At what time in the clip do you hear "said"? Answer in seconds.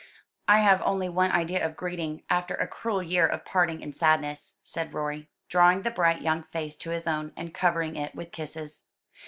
4.63-4.95